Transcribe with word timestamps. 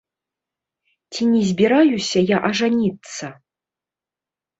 Ці 1.11 1.21
не 1.33 1.41
збіраюся 1.49 2.19
я 2.31 2.37
ажаніцца? 2.49 3.25